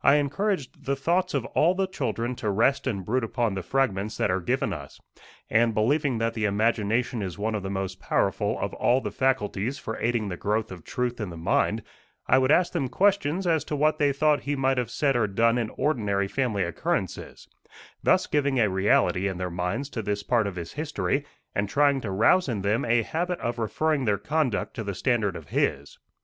I 0.00 0.14
encouraged 0.14 0.84
the 0.84 0.94
thoughts 0.94 1.34
of 1.34 1.44
all 1.46 1.74
the 1.74 1.88
children 1.88 2.36
to 2.36 2.50
rest 2.50 2.86
and 2.86 3.04
brood 3.04 3.24
upon 3.24 3.54
the 3.54 3.64
fragments 3.64 4.16
that 4.16 4.30
are 4.30 4.40
given 4.40 4.72
us, 4.72 5.00
and, 5.50 5.74
believing 5.74 6.18
that 6.18 6.34
the 6.34 6.44
imagination 6.44 7.20
is 7.20 7.36
one 7.36 7.56
of 7.56 7.64
the 7.64 7.68
most 7.70 7.98
powerful 7.98 8.60
of 8.60 8.72
all 8.74 9.00
the 9.00 9.10
faculties 9.10 9.76
for 9.76 9.98
aiding 9.98 10.28
the 10.28 10.36
growth 10.36 10.70
of 10.70 10.84
truth 10.84 11.20
in 11.20 11.30
the 11.30 11.36
mind, 11.36 11.82
I 12.28 12.38
would 12.38 12.52
ask 12.52 12.72
them 12.74 12.86
questions 12.88 13.44
as 13.44 13.64
to 13.64 13.74
what 13.74 13.98
they 13.98 14.12
thought 14.12 14.42
he 14.42 14.54
might 14.54 14.78
have 14.78 14.88
said 14.88 15.16
or 15.16 15.26
done 15.26 15.58
in 15.58 15.70
ordinary 15.70 16.28
family 16.28 16.62
occurrences, 16.62 17.48
thus 18.04 18.28
giving 18.28 18.60
a 18.60 18.70
reality 18.70 19.26
in 19.26 19.36
their 19.38 19.50
minds 19.50 19.88
to 19.88 20.02
this 20.02 20.22
part 20.22 20.46
of 20.46 20.54
his 20.54 20.74
history, 20.74 21.26
and 21.56 21.68
trying 21.68 22.00
to 22.02 22.12
rouse 22.12 22.48
in 22.48 22.62
them 22.62 22.84
a 22.84 23.02
habit 23.02 23.40
of 23.40 23.58
referring 23.58 24.04
their 24.04 24.16
conduct 24.16 24.74
to 24.74 24.84
the 24.84 24.94
standard 24.94 25.34
of 25.34 25.48
his. 25.48 25.98